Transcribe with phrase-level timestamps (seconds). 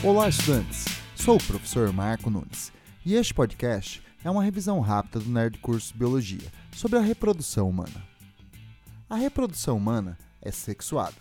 [0.00, 0.84] Olá, estudantes!
[1.16, 2.72] Sou o professor Marco Nunes
[3.04, 8.06] e este podcast é uma revisão rápida do Nerd Curso Biologia sobre a reprodução humana.
[9.10, 11.16] A reprodução humana é sexuada,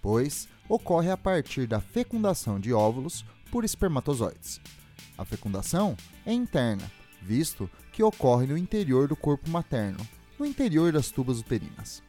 [0.00, 4.58] pois ocorre a partir da fecundação de óvulos por espermatozoides.
[5.18, 10.00] A fecundação é interna, visto que ocorre no interior do corpo materno,
[10.38, 12.02] no interior das tubas uterinas.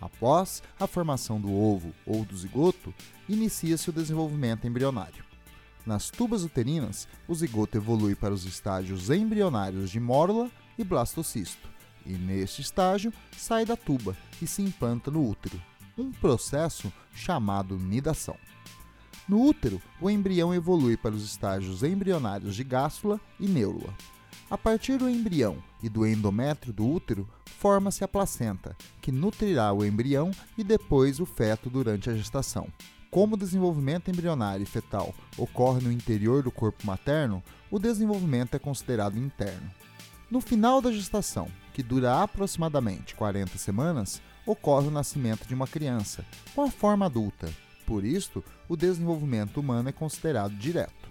[0.00, 2.94] Após a formação do ovo ou do zigoto,
[3.28, 5.27] inicia-se o desenvolvimento embrionário.
[5.86, 11.68] Nas tubas uterinas, o zigoto evolui para os estágios embrionários de mórula e blastocisto,
[12.04, 15.60] e neste estágio sai da tuba e se implanta no útero,
[15.96, 18.36] um processo chamado nidação.
[19.28, 23.94] No útero, o embrião evolui para os estágios embrionários de gástula e neurula.
[24.50, 29.84] A partir do embrião e do endométrio do útero, forma-se a placenta, que nutrirá o
[29.84, 32.66] embrião e depois o feto durante a gestação.
[33.10, 38.58] Como o desenvolvimento embrionário e fetal ocorre no interior do corpo materno, o desenvolvimento é
[38.58, 39.70] considerado interno.
[40.30, 46.22] No final da gestação, que dura aproximadamente 40 semanas, ocorre o nascimento de uma criança,
[46.54, 47.48] com a forma adulta.
[47.86, 51.08] Por isto, o desenvolvimento humano é considerado direto.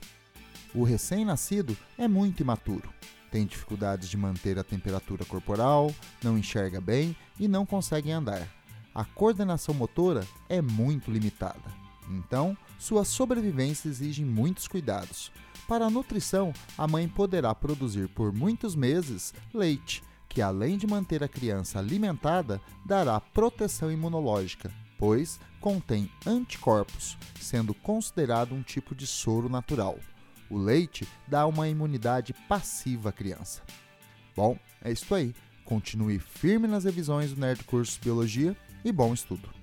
[0.75, 2.93] O recém-nascido é muito imaturo,
[3.31, 5.91] tem dificuldades de manter a temperatura corporal,
[6.23, 8.47] não enxerga bem e não consegue andar.
[8.93, 11.86] A coordenação motora é muito limitada.
[12.09, 15.31] Então, sua sobrevivência exige muitos cuidados.
[15.67, 21.23] Para a nutrição, a mãe poderá produzir por muitos meses leite, que além de manter
[21.23, 29.49] a criança alimentada, dará proteção imunológica, pois contém anticorpos, sendo considerado um tipo de soro
[29.49, 29.97] natural.
[30.49, 33.61] O leite dá uma imunidade passiva à criança.
[34.35, 35.35] Bom, é isso aí.
[35.65, 38.55] Continue firme nas revisões do Nerd Curso Biologia
[38.85, 39.56] e bom estudo!